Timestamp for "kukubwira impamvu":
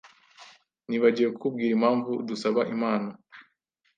1.31-2.11